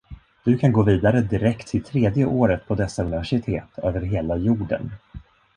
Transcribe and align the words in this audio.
Du 0.43 0.57
kan 0.57 0.71
gå 0.71 0.83
vidare 0.83 1.21
direkt 1.21 1.67
till 1.67 1.83
tredje 1.83 2.25
året 2.25 2.67
på 2.67 2.75
dessa 2.75 3.03
universitet 3.03 3.77
över 3.79 4.01
hela 4.01 4.37
jorden. 4.37 4.91